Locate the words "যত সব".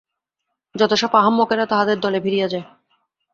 0.75-1.11